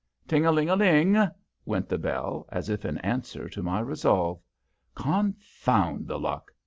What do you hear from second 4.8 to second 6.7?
"Confound the luck!"